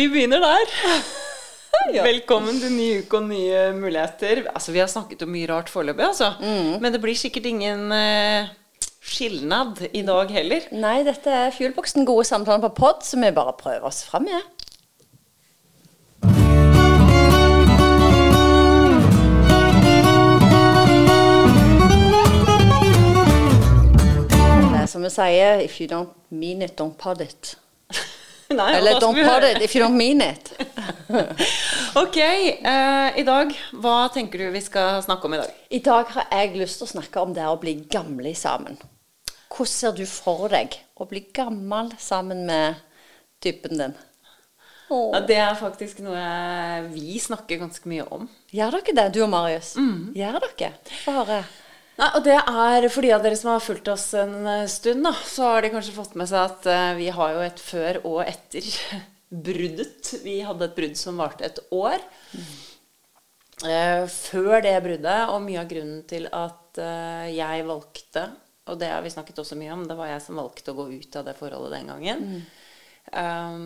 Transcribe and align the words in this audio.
Vi 0.00 0.06
begynner 0.08 0.40
der. 0.40 0.70
Velkommen 2.06 2.56
til 2.56 2.70
ny 2.72 2.84
uke 3.02 3.18
og 3.18 3.26
nye 3.28 3.64
muligheter. 3.76 4.46
Altså, 4.48 4.72
Vi 4.72 4.80
har 4.80 4.88
snakket 4.88 5.26
om 5.26 5.28
mye 5.28 5.48
rart 5.50 5.68
foreløpig, 5.68 6.06
altså. 6.06 6.30
Men 6.80 6.94
det 6.94 7.02
blir 7.02 7.18
sikkert 7.20 7.50
ingen 7.50 7.92
uh, 7.92 8.48
skilnad 9.04 9.82
i 9.92 10.00
dag 10.08 10.32
heller. 10.32 10.70
Nei, 10.72 11.02
dette 11.04 11.28
er 11.28 11.52
Fuelboksen 11.52 12.08
gode 12.08 12.24
samtaler 12.24 12.64
på 12.64 12.72
pod, 12.80 13.04
så 13.04 13.20
vi 13.20 13.28
bare 13.36 13.52
prøver 13.60 13.84
oss 13.92 14.00
fram 14.08 14.24
med. 14.24 14.40
Er 24.80 24.86
som 24.88 25.04
vi 25.04 25.12
sier 25.12 25.60
If 25.60 25.76
you 25.76 25.92
don't 25.92 26.16
mean 26.30 26.62
it, 26.64 26.80
don't 26.80 26.96
pod 26.96 27.20
it. 27.20 27.58
Nei, 28.58 28.72
Eller 28.76 28.98
don't 29.00 29.14
put 29.14 29.44
it 29.46 29.62
if 29.62 29.74
you 29.76 29.82
don't 29.84 29.96
mean 29.96 30.20
it. 30.20 30.52
Ok, 31.94 32.16
Uh, 32.62 33.10
i 33.18 33.22
dag, 33.26 33.50
hva 33.82 34.08
tenker 34.14 34.38
du 34.38 34.50
vi 34.54 34.60
skal 34.62 35.00
snakke 35.02 35.26
om 35.26 35.34
i 35.34 35.40
dag? 35.40 35.54
I 35.70 35.80
dag 35.82 36.10
har 36.14 36.26
jeg 36.34 36.58
lyst 36.58 36.78
til 36.80 36.86
å 36.86 36.90
snakke 36.92 37.22
om 37.22 37.32
det 37.34 37.46
å 37.46 37.56
bli 37.62 37.76
gamle 37.90 38.30
sammen. 38.38 38.78
Hvordan 39.50 39.70
ser 39.72 39.96
du 39.98 40.04
for 40.06 40.46
deg 40.52 40.76
å 40.98 41.06
bli 41.10 41.24
gammel 41.34 41.90
sammen 41.98 42.44
med 42.46 42.78
typen 43.42 43.78
din? 43.80 43.96
Ja, 44.90 45.20
det 45.26 45.38
er 45.38 45.58
faktisk 45.58 46.00
noe 46.02 46.20
vi 46.90 47.18
snakker 47.22 47.60
ganske 47.62 47.90
mye 47.90 48.06
om. 48.10 48.26
Gjør 48.54 48.78
dere 48.80 48.96
det, 48.98 49.08
du 49.14 49.20
og 49.22 49.30
Marius? 49.30 49.76
Gjør 50.18 50.40
dere? 50.46 50.72
Få 51.04 51.14
høre. 51.20 51.42
Nei, 52.00 52.08
og 52.16 52.24
det 52.24 52.36
er 52.38 52.86
for 52.88 53.04
de 53.04 53.10
av 53.12 53.24
dere 53.24 53.36
som 53.36 53.50
har 53.52 53.60
fulgt 53.60 53.88
oss 53.92 54.06
en 54.16 54.46
eh, 54.48 54.66
stund, 54.72 55.04
da, 55.04 55.12
så 55.12 55.50
har 55.50 55.64
de 55.64 55.72
kanskje 55.74 55.92
fått 55.92 56.16
med 56.16 56.30
seg 56.30 56.46
at 56.46 56.68
eh, 56.72 56.92
vi 56.96 57.08
har 57.12 57.34
jo 57.34 57.42
et 57.44 57.60
før 57.60 57.98
og 58.08 58.20
etter 58.24 58.68
bruddet. 59.48 60.14
Vi 60.24 60.38
hadde 60.46 60.70
et 60.70 60.78
brudd 60.78 60.96
som 60.96 61.20
varte 61.20 61.44
et 61.44 61.60
år. 61.76 62.00
Eh, 63.68 64.06
før 64.08 64.64
det 64.64 64.78
bruddet, 64.86 65.28
og 65.28 65.44
mye 65.44 65.60
av 65.60 65.68
grunnen 65.68 66.00
til 66.08 66.30
at 66.32 66.56
jeg 67.34 67.64
valgte, 67.66 68.22
og 68.70 68.76
det 68.78 68.88
har 68.92 69.02
vi 69.02 69.10
snakket 69.10 69.40
også 69.42 69.56
mye 69.58 69.72
om, 69.74 69.82
det 69.84 69.96
var 69.98 70.12
jeg 70.12 70.22
som 70.22 70.38
valgte 70.38 70.70
å 70.70 70.76
gå 70.78 70.84
ut 70.94 71.16
av 71.18 71.26
det 71.26 71.34
forholdet 71.36 71.74
den 71.74 71.90
gangen. 71.90 72.22
Um, 73.10 73.64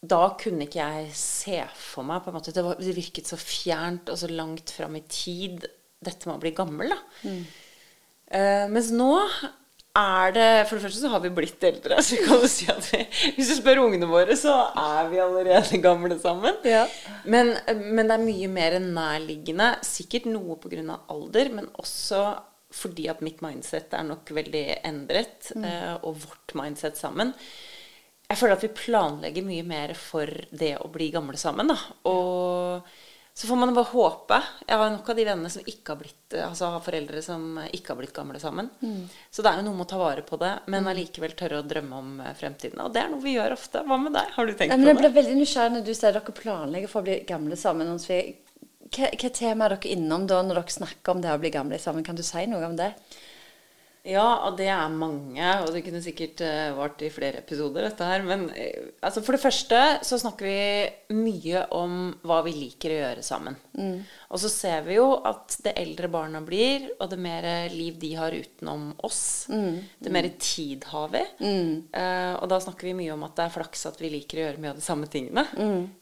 da 0.00 0.22
kunne 0.40 0.64
ikke 0.64 0.80
jeg 0.80 1.12
se 1.14 1.58
for 1.76 2.08
meg 2.08 2.24
på 2.24 2.32
en 2.32 2.38
måte, 2.38 2.54
Det, 2.56 2.64
var, 2.64 2.80
det 2.80 2.96
virket 2.96 3.28
så 3.28 3.36
fjernt 3.38 4.08
og 4.10 4.18
så 4.18 4.32
langt 4.32 4.72
fram 4.72 4.96
i 4.98 5.04
tid, 5.04 5.68
dette 6.04 6.28
med 6.28 6.38
å 6.38 6.42
bli 6.42 6.54
gammel. 6.56 6.94
da. 6.94 7.34
Uh, 8.32 8.68
mens 8.72 8.88
nå 8.94 9.12
er 9.92 10.30
det 10.32 10.44
For 10.68 10.78
det 10.78 10.86
første 10.86 11.02
så 11.02 11.10
har 11.12 11.20
vi 11.20 11.32
blitt 11.36 11.64
eldre. 11.68 11.98
så 12.06 12.20
kan 12.24 12.40
du 12.40 12.46
si 12.50 12.68
at 12.72 12.86
vi, 12.92 13.02
Hvis 13.36 13.50
du 13.52 13.58
spør 13.58 13.82
ungene 13.84 14.08
våre, 14.08 14.36
så 14.40 14.54
er 14.70 15.10
vi 15.12 15.20
allerede 15.20 15.82
gamle 15.86 16.16
sammen. 16.22 16.56
Ja. 16.64 16.86
Men, 17.24 17.54
men 17.68 18.08
det 18.08 18.16
er 18.16 18.24
mye 18.24 18.48
mer 18.52 18.78
nærliggende. 18.82 19.74
Sikkert 19.86 20.30
noe 20.32 20.56
pga. 20.62 20.98
alder, 21.12 21.52
men 21.52 21.68
også 21.82 22.24
fordi 22.72 23.04
at 23.12 23.20
mitt 23.20 23.42
mindset 23.44 23.92
er 23.92 24.06
nok 24.08 24.30
veldig 24.32 24.64
endret, 24.88 25.50
eh, 25.60 25.92
og 26.08 26.22
vårt 26.22 26.54
mindset 26.56 26.96
sammen. 26.96 27.34
Jeg 28.24 28.38
føler 28.40 28.56
at 28.56 28.64
vi 28.64 28.70
planlegger 28.72 29.44
mye 29.44 29.64
mer 29.66 29.92
for 29.98 30.30
det 30.56 30.78
å 30.80 30.88
bli 30.88 31.10
gamle 31.12 31.36
sammen. 31.36 31.68
Da. 31.68 31.76
Og 32.08 32.86
så 33.34 33.46
får 33.46 33.56
man 33.56 33.74
bare 33.74 33.88
håpe. 33.92 34.38
Jeg 34.66 34.76
har 34.76 34.90
nok 34.92 35.08
av 35.08 35.16
de 35.16 35.24
vennene 35.24 35.50
som 35.50 35.64
ikke 35.64 35.94
har 35.94 36.00
blitt 36.02 36.34
Altså 36.36 36.68
har 36.72 36.80
foreldre 36.84 37.20
som 37.24 37.58
ikke 37.76 37.92
har 37.92 37.98
blitt 37.98 38.14
gamle 38.16 38.38
sammen. 38.40 38.70
Så 39.30 39.44
det 39.44 39.50
er 39.50 39.60
jo 39.60 39.66
noe 39.66 39.76
med 39.76 39.84
å 39.84 39.90
ta 39.90 39.98
vare 40.00 40.22
på 40.24 40.38
det, 40.40 40.52
men 40.72 40.88
allikevel 40.88 41.34
tørre 41.36 41.60
å 41.60 41.66
drømme 41.68 41.98
om 41.98 42.14
eh, 42.24 42.30
fremtiden. 42.38 42.80
Og 42.80 42.92
det 42.92 43.02
er 43.02 43.10
noe 43.12 43.20
vi 43.24 43.34
gjør 43.34 43.52
ofte. 43.56 43.82
Hva 43.88 43.98
med 44.00 44.16
deg? 44.16 44.30
Har 44.36 44.48
du 44.48 44.54
tenkt 44.54 44.72
på 44.72 44.78
men 44.78 44.88
jeg 44.88 45.00
ble 45.00 45.10
veldig 45.16 45.36
nysgjerrig 45.40 45.74
når 45.74 45.84
du 45.84 45.92
sier 45.92 46.16
dere 46.16 46.36
planlegger 46.38 46.92
for 46.92 47.02
å 47.02 47.08
bli 47.08 47.18
gamle 47.28 47.58
sammen. 47.60 47.92
Hva, 47.92 49.10
hva 49.12 49.32
tema 49.36 49.68
er 49.68 49.76
dere 49.76 49.92
innom 49.92 50.24
da 50.28 50.40
når 50.44 50.62
dere 50.62 50.76
snakker 50.78 51.12
om 51.12 51.20
det 51.24 51.32
å 51.32 51.42
bli 51.44 51.52
gamle 51.52 51.80
sammen? 51.80 52.04
Kan 52.08 52.16
du 52.16 52.24
si 52.24 52.46
noe 52.48 52.64
om 52.68 52.80
det? 52.80 52.94
Ja, 54.02 54.48
og 54.48 54.56
det 54.58 54.66
er 54.66 54.90
mange, 54.90 55.46
og 55.62 55.68
det 55.70 55.84
kunne 55.86 56.00
sikkert 56.02 56.40
uh, 56.42 56.74
vart 56.74 57.02
i 57.06 57.10
flere 57.12 57.38
episoder, 57.38 57.84
dette 57.86 58.06
her. 58.06 58.24
Men 58.26 58.48
eh, 58.58 58.88
altså 58.98 59.22
for 59.22 59.36
det 59.36 59.42
første 59.44 59.78
så 60.02 60.18
snakker 60.18 60.48
vi 60.48 61.14
mye 61.14 61.62
om 61.76 62.10
hva 62.26 62.40
vi 62.42 62.56
liker 62.56 62.90
å 62.90 62.98
gjøre 62.98 63.22
sammen. 63.22 63.58
Og 64.26 64.42
så 64.42 64.50
ser 64.50 64.82
vi 64.88 64.96
jo 64.96 65.06
at 65.28 65.54
det 65.62 65.76
eldre 65.78 66.10
barna 66.10 66.42
blir, 66.42 66.88
og 66.98 67.12
det 67.12 67.20
mer 67.22 67.46
liv 67.70 68.00
de 68.02 68.10
har 68.18 68.34
utenom 68.34 68.90
oss, 69.06 69.46
det 70.02 70.14
mer 70.14 70.26
tid 70.42 70.88
har 70.90 71.12
vi. 71.14 71.22
Eh, 71.94 72.34
og 72.40 72.50
da 72.50 72.58
snakker 72.64 72.90
vi 72.90 72.98
mye 73.04 73.14
om 73.14 73.22
at 73.28 73.38
det 73.38 73.46
er 73.46 73.54
flaks 73.54 73.86
at 73.92 74.02
vi 74.02 74.10
liker 74.16 74.40
å 74.40 74.46
gjøre 74.48 74.64
mye 74.64 74.74
av 74.74 74.82
de 74.82 74.86
samme 74.88 75.06
tingene. 75.12 75.46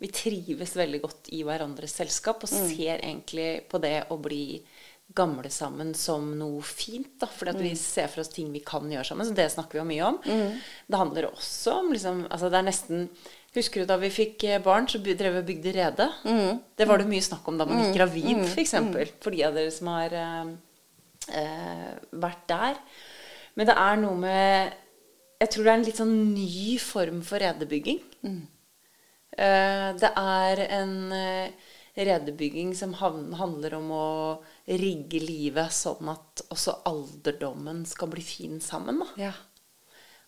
Vi 0.00 0.14
trives 0.14 0.72
veldig 0.78 1.02
godt 1.04 1.34
i 1.36 1.44
hverandres 1.44 2.00
selskap, 2.00 2.48
og 2.48 2.48
ser 2.48 3.02
egentlig 3.02 3.66
på 3.68 3.82
det 3.82 3.98
å 4.08 4.16
bli 4.16 4.62
gamle 5.14 5.50
sammen 5.50 5.90
som 5.98 6.28
noe 6.38 6.62
fint. 6.62 7.16
da, 7.20 7.26
Fordi 7.26 7.50
at 7.50 7.60
vi 7.64 7.74
ser 7.78 8.06
for 8.12 8.22
oss 8.22 8.30
ting 8.30 8.52
vi 8.54 8.60
kan 8.64 8.86
gjøre 8.90 9.04
sammen. 9.08 9.26
Så 9.26 9.34
det 9.34 9.48
snakker 9.52 9.78
vi 9.78 9.82
jo 9.82 9.88
mye 9.88 10.08
om. 10.12 10.18
Det 10.86 11.00
handler 11.00 11.30
også 11.32 11.78
om 11.80 11.92
liksom, 11.92 12.24
altså 12.30 12.50
det 12.52 12.58
er 12.60 12.68
nesten 12.70 13.08
Husker 13.50 13.82
du 13.82 13.88
da 13.90 13.96
vi 13.98 14.06
fikk 14.14 14.44
eh, 14.46 14.60
barn, 14.62 14.84
så 14.86 15.00
drev 15.02 15.32
vi 15.34 15.40
og 15.40 15.46
bygde 15.48 15.72
rede? 15.74 16.04
Det 16.78 16.86
var 16.86 17.00
det 17.02 17.08
mye 17.10 17.24
snakk 17.26 17.48
om 17.50 17.56
da 17.58 17.64
man 17.66 17.80
gikk 17.82 17.96
gravid, 17.96 18.28
f.eks. 18.44 18.52
For, 18.52 18.60
eksempel, 18.62 19.08
for 19.24 19.34
de 19.34 19.40
av 19.42 19.56
dere 19.58 19.72
som 19.74 19.88
har 19.90 20.14
eh, 20.14 20.52
eh, 21.40 21.88
vært 22.22 22.44
der. 22.52 22.78
Men 23.58 23.66
det 23.66 23.74
er 23.74 23.98
noe 23.98 24.14
med 24.22 24.76
Jeg 25.42 25.50
tror 25.50 25.64
det 25.66 25.72
er 25.72 25.78
en 25.80 25.84
litt 25.88 25.98
sånn 25.98 26.14
ny 26.30 26.78
form 26.78 27.22
for 27.26 27.42
redebygging. 27.42 27.98
Eh, 29.34 29.88
det 29.98 30.12
er 30.14 30.62
en 30.68 30.94
eh, 31.16 31.50
redebygging 31.96 32.70
som 32.78 32.94
handler 33.00 33.74
om 33.80 33.90
å 33.90 34.08
rigge 34.78 35.18
livet 35.22 35.72
sånn 35.74 36.08
at 36.12 36.42
også 36.54 36.76
alderdommen 36.86 37.84
skal 37.88 38.08
bli 38.12 38.22
fin 38.22 38.60
sammen. 38.62 39.00
Da. 39.02 39.06
Ja. 39.18 39.32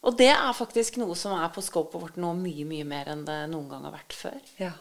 Og 0.03 0.16
det 0.19 0.32
er 0.34 0.53
faktisk 0.58 0.97
noe 0.98 1.14
som 1.14 1.36
er 1.38 1.53
på 1.54 1.62
scopet 1.62 2.00
vårt 2.03 2.16
nå 2.19 2.32
mye, 2.34 2.64
mye 2.66 2.84
mer 2.88 3.12
enn 3.12 3.22
det 3.28 3.36
noen 3.52 3.69
gang 3.70 3.84
har 3.86 3.94
vært 4.00 4.16
før. 4.19 4.41
ja. 4.58 4.72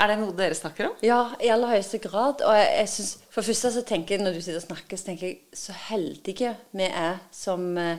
Er 0.00 0.06
det 0.08 0.20
noe 0.20 0.32
dere 0.32 0.54
snakker 0.54 0.86
om? 0.86 0.92
Ja, 1.04 1.34
i 1.42 1.48
aller 1.52 1.74
høyeste 1.74 1.98
grad. 2.00 2.40
Og 2.46 2.54
jeg, 2.56 2.68
jeg 2.78 2.88
synes, 2.88 3.08
For 3.28 3.42
det 3.42 3.48
første 3.50 3.70
så 3.74 3.82
tenker 3.84 4.14
jeg, 4.14 4.22
når 4.24 4.32
du 4.32 4.40
sitter 4.40 4.60
og 4.60 4.64
snakker, 4.64 4.96
så 4.96 5.04
tenker 5.10 5.26
jeg 5.26 5.40
så 5.52 5.74
heldige 5.90 6.52
vi 6.78 6.86
er 6.86 7.18
som 7.34 7.66
eh, 7.76 7.98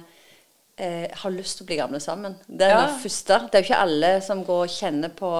eh, 0.82 1.12
har 1.22 1.36
lyst 1.36 1.60
til 1.60 1.66
å 1.66 1.70
bli 1.70 1.78
gamle 1.78 2.00
sammen. 2.02 2.38
Det 2.48 2.66
er 2.66 2.74
Ja. 2.74 2.86
det 2.88 3.02
første. 3.04 3.38
Det 3.52 3.60
er 3.60 3.62
jo 3.62 3.68
ikke 3.68 3.82
alle 3.84 4.12
som 4.26 4.42
går 4.48 4.64
og 4.64 4.74
kjenner 4.74 5.14
på 5.20 5.32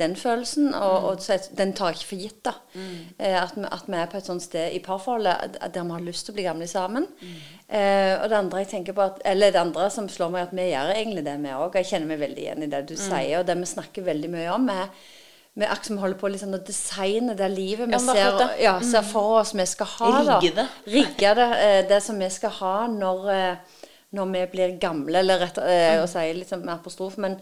den 0.00 0.16
følelsen, 0.18 0.72
og, 0.74 1.06
og 1.10 1.22
så, 1.22 1.36
den 1.56 1.74
tar 1.76 1.94
ikke 1.94 2.08
for 2.08 2.24
gitt. 2.24 2.40
da. 2.48 2.54
Eh, 2.74 3.36
at, 3.38 3.54
vi, 3.56 3.64
at 3.68 3.86
vi 3.86 4.00
er 4.00 4.10
på 4.10 4.18
et 4.18 4.26
sånt 4.26 4.44
sted 4.44 4.74
i 4.74 4.82
parforholdet 4.84 5.60
der 5.60 5.86
vi 5.86 5.94
har 5.94 6.04
lyst 6.08 6.26
til 6.26 6.34
å 6.34 6.38
bli 6.40 6.48
gamle 6.48 6.68
sammen. 6.70 7.06
Eh, 7.68 8.16
og 8.16 8.26
det 8.32 8.40
andre 8.40 8.64
jeg 8.64 8.72
tenker 8.74 8.96
på 8.96 9.06
at, 9.06 9.22
eller 9.28 9.54
det 9.54 9.62
andre 9.62 9.88
som 9.94 10.10
slår 10.10 10.34
meg, 10.34 10.48
at 10.48 10.56
vi 10.56 10.68
gjør 10.72 10.92
egentlig 10.96 11.24
det, 11.28 11.38
vi 11.44 11.56
òg. 11.56 11.80
Jeg 11.80 11.92
kjenner 11.92 12.12
meg 12.12 12.22
veldig 12.26 12.44
igjen 12.46 12.66
i 12.66 12.70
det 12.74 12.84
du 12.90 12.96
sier, 12.98 13.40
og 13.40 13.48
det 13.48 13.58
vi 13.60 13.72
snakker 13.76 14.08
veldig 14.10 14.32
mye 14.36 14.52
om. 14.56 14.70
er 14.74 14.92
vi 15.58 15.66
er 15.66 15.72
akkurat 15.74 16.00
holder 16.04 16.18
på 16.20 16.30
liksom 16.30 16.54
å 16.54 16.60
designe 16.62 17.34
det 17.36 17.48
livet 17.50 17.88
vi 17.90 17.96
Ja, 17.96 18.00
ser, 18.00 18.52
ja, 18.62 18.74
ser 18.86 19.02
for 19.06 19.40
oss 19.40 19.50
vi 19.56 19.66
skal 19.66 19.88
ha. 19.96 20.10
Rigge 20.38 20.54
det. 20.60 20.66
Rigge 20.86 21.34
det, 21.36 21.48
eh, 21.58 21.80
det 21.90 21.98
som 22.04 22.18
vi 22.18 22.28
skal 22.30 22.54
ha 22.60 22.74
når, 22.86 23.30
eh, 23.34 23.79
når 24.16 24.30
vi 24.32 24.40
blir 24.50 24.72
gamle, 24.82 25.20
eller 25.20 25.38
rett 25.38 25.58
eh, 25.62 26.00
å 26.02 26.06
si 26.10 26.24
litt 26.34 26.48
sånn 26.50 26.64
med 26.64 26.74
apostrof, 26.74 27.14
men 27.22 27.36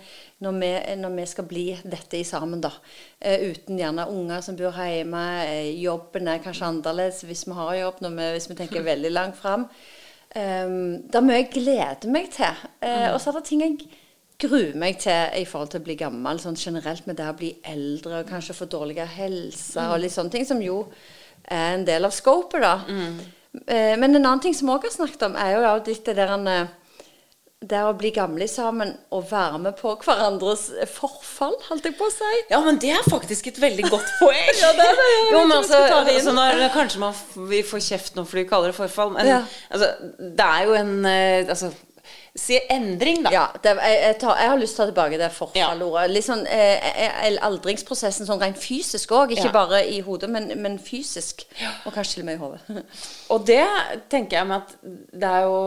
når 0.44 0.58
vi, 0.60 0.72
når 1.00 1.14
vi 1.16 1.24
skal 1.30 1.46
bli 1.48 1.66
dette 1.84 2.18
i 2.20 2.26
sammen, 2.28 2.60
da. 2.60 2.72
Eh, 3.20 3.46
uten 3.48 3.78
gjerne 3.80 4.04
unger 4.12 4.42
som 4.44 4.58
bor 4.58 4.76
hjemme, 4.76 5.22
eh, 5.46 5.70
jobben 5.80 6.28
er 6.28 6.42
kanskje 6.44 6.68
annerledes 6.68 7.22
hvis 7.24 7.46
vi 7.48 7.56
har 7.56 7.78
jobb, 7.78 8.02
når 8.04 8.18
vi, 8.18 8.26
hvis 8.36 8.50
vi 8.50 8.58
tenker 8.58 8.84
veldig 8.92 9.14
langt 9.14 9.40
fram. 9.40 9.64
Um, 10.36 11.08
det 11.08 11.16
er 11.16 11.24
mye 11.24 11.38
jeg 11.38 11.48
gleder 11.54 12.10
meg 12.12 12.28
til. 12.34 12.66
Eh, 12.84 13.06
Og 13.14 13.16
så 13.20 13.30
er 13.30 13.38
det 13.38 13.46
ting 13.48 13.62
jeg 13.64 13.78
gruer 14.38 14.76
meg 14.78 15.00
til 15.00 15.32
i 15.40 15.46
forhold 15.48 15.72
til 15.72 15.80
å 15.80 15.86
bli 15.88 15.96
gammel, 15.98 16.38
sånn 16.38 16.58
generelt 16.60 17.08
med 17.08 17.16
det 17.18 17.30
å 17.30 17.38
bli 17.38 17.54
eldre 17.66 18.20
og 18.20 18.28
kanskje 18.28 18.54
få 18.54 18.68
dårligere 18.70 19.08
helse 19.16 19.88
og 19.88 19.98
litt 20.04 20.12
sånne 20.14 20.30
ting, 20.36 20.44
som 20.46 20.60
jo 20.62 20.82
er 21.48 21.78
en 21.78 21.88
del 21.88 22.04
av 22.04 22.12
scopet, 22.14 22.60
da. 22.62 22.74
Eh, 22.92 23.24
men 23.98 24.14
en 24.14 24.24
annen 24.24 24.40
ting 24.44 24.54
som 24.54 24.68
vi 24.68 24.74
òg 24.76 24.84
har 24.88 24.94
snakket 24.94 25.24
om, 25.28 25.36
er 25.36 25.56
jo 25.56 25.72
litt 25.86 26.04
det 26.06 26.14
der 26.18 26.34
en, 26.36 26.46
eh, 26.46 26.66
det 27.68 27.80
å 27.82 27.94
bli 27.98 28.12
gamle 28.14 28.46
sammen 28.46 28.92
og 29.10 29.24
være 29.32 29.58
med 29.58 29.74
på 29.80 29.96
hverandres 30.04 30.68
forfall, 30.94 31.56
holdt 31.66 31.88
jeg 31.88 31.96
på 31.98 32.06
å 32.06 32.12
si. 32.14 32.28
Ja, 32.52 32.60
men 32.62 32.78
det 32.78 32.92
er 32.94 33.08
faktisk 33.10 33.48
et 33.50 33.58
veldig 33.58 33.88
godt 33.90 34.12
poeng. 34.20 34.52
Ja, 34.62 34.70
det 34.78 34.86
er 34.86 34.94
det. 35.00 35.08
Jo, 35.32 35.40
men 35.42 35.56
altså, 35.56 35.80
altså 35.98 36.36
når, 36.36 36.62
Kanskje 36.76 37.02
man, 37.02 37.18
vi 37.50 37.64
får 37.66 37.82
kjeft 37.88 38.14
nå 38.14 38.24
fordi 38.28 38.44
vi 38.44 38.50
kaller 38.52 38.70
det 38.70 38.78
forfall, 38.78 39.10
men 39.16 39.26
Ja. 39.26 39.40
altså, 39.74 39.90
det 40.20 40.46
er 40.46 40.64
jo 40.68 40.78
en 40.78 40.94
eh, 41.10 41.48
altså, 41.48 41.72
Si 42.38 42.58
endring, 42.70 43.24
da. 43.26 43.30
Ja, 43.34 43.44
det, 43.64 43.72
jeg, 43.82 43.96
jeg, 44.04 44.16
tar, 44.22 44.36
jeg 44.38 44.50
har 44.52 44.60
lyst 44.60 44.76
til 44.76 44.82
å 44.82 44.86
ta 44.86 44.92
tilbake 44.92 45.18
det 45.18 45.28
forfallordet. 45.34 46.04
Ja. 46.04 46.12
Liksom, 46.14 46.44
eh, 46.46 46.88
eh, 47.04 47.38
aldringsprosessen 47.48 48.28
sånn 48.28 48.40
rent 48.44 48.60
fysisk 48.62 49.10
òg, 49.16 49.32
ikke 49.34 49.48
Ja. 49.48 49.54
bare 49.56 49.80
i 49.90 49.98
hodet, 50.06 50.30
men, 50.30 50.46
men 50.62 50.78
fysisk. 50.78 51.42
Og 51.84 51.92
kanskje 51.96 52.14
til 52.20 52.22
og 52.22 52.28
med 52.30 52.38
i 52.38 52.42
hodet. 52.44 52.84
Og 53.34 53.44
det 53.48 53.64
tenker 54.12 54.38
jeg 54.38 54.46
med 54.52 54.62
at 54.62 54.76
det 55.18 55.32
er 55.34 55.42
jo 55.48 55.58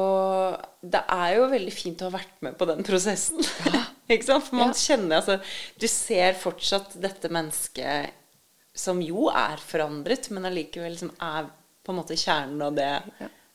Det 0.82 1.02
er 1.14 1.36
jo 1.38 1.44
veldig 1.52 1.74
fint 1.76 2.00
å 2.02 2.08
ha 2.10 2.16
vært 2.18 2.40
med 2.42 2.56
på 2.58 2.66
den 2.72 2.82
prosessen. 2.88 3.44
Ikke 4.12 4.26
sant? 4.32 4.48
For 4.48 4.56
man 4.58 4.72
Ja. 4.74 4.80
kjenner 4.80 5.20
altså 5.20 5.38
Du 5.78 5.86
ser 5.92 6.34
fortsatt 6.40 6.96
dette 7.04 7.30
mennesket 7.30 8.18
som 8.74 9.02
jo 9.04 9.28
er 9.30 9.60
forandret, 9.60 10.30
men 10.32 10.46
allikevel 10.48 10.94
som 10.98 11.12
er 11.22 11.50
på 11.84 11.92
en 11.92 11.98
måte 12.00 12.16
kjernen 12.16 12.62
av 12.64 12.74
det 12.78 12.92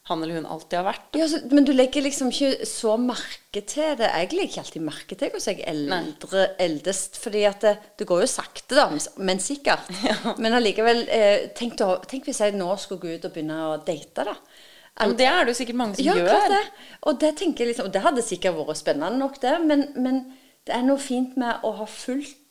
han 0.07 0.23
eller 0.23 0.39
hun 0.39 0.47
alltid 0.47 0.77
har 0.79 0.87
vært. 0.87 1.17
Ja, 1.19 1.27
så, 1.31 1.41
men 1.51 1.67
du 1.67 1.73
legger 1.75 2.05
liksom 2.05 2.29
ikke 2.31 2.67
så 2.69 2.95
merke 3.01 3.63
til 3.67 3.97
det. 3.99 4.07
Jeg 4.07 4.31
legger 4.37 4.47
ikke 4.47 4.63
alltid 4.63 4.85
merke 4.87 5.19
til 5.19 5.33
hvordan 5.33 5.57
jeg 5.57 5.67
eldre, 5.73 6.45
eldest, 6.63 7.19
fordi 7.23 7.43
at 7.49 7.67
det, 7.67 7.75
det 7.99 8.07
går 8.07 8.23
jo 8.23 8.31
sakte, 8.31 8.79
da, 8.79 8.87
men 9.19 9.43
sikkert. 9.43 9.91
Men 10.43 10.55
allikevel, 10.59 11.03
eh, 11.11 11.49
tenk, 11.59 11.75
da, 11.81 11.97
tenk 12.07 12.29
hvis 12.29 12.41
jeg 12.45 12.55
nå 12.55 12.69
skulle 12.79 13.03
gå 13.03 13.17
ut 13.17 13.27
og 13.27 13.35
begynne 13.35 13.59
å 13.67 13.77
date, 13.83 14.27
da. 14.29 14.37
Ja, 14.97 15.05
men 15.11 15.17
det 15.19 15.27
er 15.29 15.45
det 15.45 15.53
jo 15.53 15.59
sikkert 15.59 15.77
mange 15.77 15.99
som 15.99 16.07
Ja, 16.07 16.15
gjør. 16.17 16.31
klart 16.31 16.53
det. 16.55 16.89
Og 17.11 17.19
det 17.21 17.33
liksom, 17.69 17.89
og 17.89 17.93
det 17.93 18.01
hadde 18.07 18.23
sikkert 18.25 18.57
vært 18.57 18.79
spennende 18.81 19.21
nok, 19.21 19.41
det. 19.43 19.53
Men, 19.67 19.83
men 20.01 20.23
det 20.67 20.73
er 20.73 20.87
noe 20.87 21.03
fint 21.03 21.35
med 21.37 21.67
å 21.67 21.75
ha 21.83 21.87
fulgt 21.91 22.46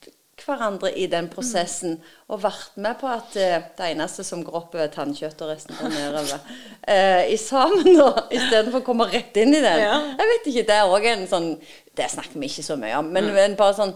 hverandre 0.45 0.91
i 0.95 1.07
den 1.11 1.27
prosessen 1.31 1.97
og 2.31 2.41
vært 2.43 2.75
med 2.81 2.97
på 3.01 3.09
at 3.11 3.35
uh, 3.37 3.55
det 3.77 3.87
eneste 3.91 4.23
som 4.27 4.43
går 4.45 4.59
oppover, 4.61 4.85
er 4.87 4.93
tannkjøtt, 4.93 5.41
og 5.45 5.51
resten 5.53 5.77
går 5.79 5.93
nedover. 5.93 6.43
Uh, 6.87 7.23
I 7.35 7.37
sammen 7.41 7.89
nå, 7.97 8.09
istedenfor 8.29 8.81
å 8.83 8.85
komme 8.87 9.09
rett 9.11 9.35
inn 9.41 9.53
i 9.57 9.63
den. 9.63 9.81
Ja. 9.85 9.97
Jeg 10.19 10.31
vet 10.33 10.51
ikke, 10.53 10.67
Det 10.69 10.77
er 10.77 10.93
òg 10.97 11.09
en 11.11 11.25
sånn 11.29 11.49
Det 11.95 12.07
snakker 12.11 12.39
vi 12.39 12.49
ikke 12.51 12.65
så 12.67 12.77
mye 12.79 13.01
om, 13.01 13.11
men, 13.15 13.31
men 13.35 13.57
bare 13.59 13.75
sånn 13.77 13.93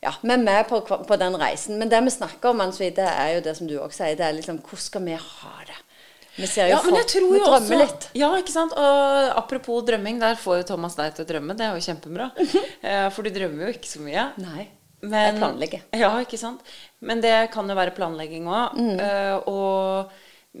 ja, 0.00 0.14
Vi 0.22 0.32
er 0.32 0.40
med 0.40 0.64
på, 0.70 0.80
på 0.86 1.16
den 1.20 1.36
reisen. 1.36 1.76
Men 1.76 1.90
det 1.92 2.00
vi 2.06 2.12
snakker 2.14 2.54
om, 2.54 2.62
Ansvi, 2.64 2.88
det 2.96 3.04
er 3.10 3.34
jo 3.36 3.44
det 3.44 3.52
som 3.58 3.68
du 3.68 3.76
òg 3.82 3.92
sier. 3.92 4.14
Det 4.16 4.24
er 4.24 4.36
liksom 4.38 4.62
Hvordan 4.64 4.86
skal 4.86 5.04
vi 5.04 5.18
ha 5.20 5.54
det? 5.68 5.76
Vi 6.40 6.46
ser 6.48 6.70
jo 6.70 6.76
Ja, 6.76 6.80
men 6.86 6.94
jeg 6.96 7.04
for- 7.04 7.12
tror 7.12 7.26
vi 7.34 7.40
drømmer 7.42 7.58
også 7.58 7.78
litt. 7.82 8.06
Ja, 8.16 8.30
ikke 8.40 8.54
sant. 8.54 8.72
Og 8.72 9.30
apropos 9.36 9.84
drømming, 9.84 10.20
der 10.22 10.38
får 10.40 10.62
jo 10.62 10.68
Thomas 10.72 10.96
deg 10.96 11.12
til 11.16 11.26
å 11.26 11.28
drømme. 11.34 11.56
Det 11.58 11.66
er 11.66 11.76
jo 11.76 11.84
kjempebra. 11.90 12.30
Eh, 12.80 13.08
For 13.12 13.26
du 13.26 13.28
drømmer 13.34 13.66
jo 13.66 13.74
ikke 13.76 13.90
så 13.90 14.00
mye. 14.00 14.22
Nei. 14.40 14.70
Men, 15.02 15.12
Jeg 15.34 15.38
planlegger. 15.40 15.82
Ja, 15.96 16.10
ikke 16.20 16.38
sant. 16.38 16.60
Men 17.00 17.20
det 17.24 17.50
kan 17.52 17.68
jo 17.68 17.74
være 17.74 17.94
planlegging 17.96 18.44
òg. 18.46 18.74
Mm. 18.76 19.48
og 19.48 20.10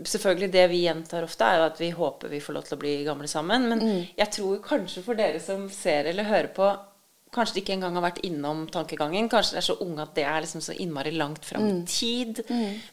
selvfølgelig 0.06 0.52
det 0.54 0.68
vi 0.70 0.84
gjentar 0.86 1.24
ofte, 1.26 1.42
er 1.44 1.56
jo 1.58 1.64
at 1.66 1.78
vi 1.82 1.90
håper 1.90 2.28
vi 2.30 2.38
får 2.40 2.54
lov 2.54 2.64
til 2.68 2.76
å 2.76 2.80
bli 2.80 2.92
gamle 3.04 3.26
sammen. 3.28 3.68
Men 3.68 3.80
Mm. 3.80 4.06
jeg 4.16 4.30
tror 4.30 4.60
kanskje 4.62 5.02
for 5.02 5.14
dere 5.14 5.40
som 5.40 5.68
ser 5.68 6.04
eller 6.06 6.24
hører 6.24 6.54
på, 6.54 6.68
kanskje 7.32 7.54
de 7.54 7.60
ikke 7.62 7.74
engang 7.76 7.94
har 7.94 8.02
vært 8.10 8.22
innom 8.24 8.66
tankegangen. 8.70 9.28
Kanskje 9.28 9.52
de 9.52 9.56
er 9.58 9.66
så 9.66 9.76
unge 9.80 10.00
at 10.02 10.14
det 10.14 10.24
er 10.24 10.40
liksom 10.42 10.60
så 10.62 10.74
innmari 10.78 11.10
langt 11.16 11.44
fram 11.44 11.62
Mm. 11.62 11.82
i 11.82 11.86
tid. 11.86 12.40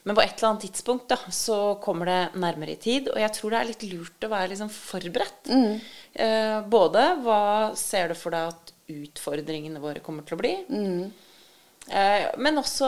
Men 0.06 0.16
på 0.16 0.22
et 0.24 0.38
eller 0.38 0.50
annet 0.50 0.62
tidspunkt 0.72 1.08
da, 1.08 1.16
så 1.30 1.80
kommer 1.82 2.06
det 2.06 2.34
nærmere 2.36 2.72
i 2.72 2.76
tid. 2.76 3.10
Og 3.10 3.18
jeg 3.18 3.32
tror 3.34 3.50
det 3.52 3.60
er 3.62 3.66
litt 3.72 3.84
lurt 3.94 4.20
å 4.22 4.30
være 4.30 4.50
liksom 4.50 4.70
forberedt. 4.70 5.50
Mm. 5.50 5.82
Eh, 6.16 6.62
både 6.70 7.22
hva 7.24 7.76
ser 7.76 8.10
du 8.10 8.14
for 8.16 8.32
deg 8.32 8.48
at 8.50 8.72
utfordringene 8.90 9.80
våre 9.80 10.00
kommer 10.02 10.24
til 10.26 10.38
å 10.38 10.42
bli? 10.42 10.56
Mm. 10.70 11.12
Eh, 11.90 12.26
men 12.38 12.58
også 12.60 12.88